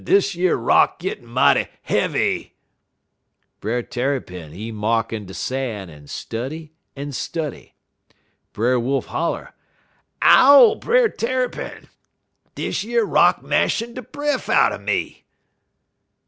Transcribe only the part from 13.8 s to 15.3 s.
de breff out'n me.'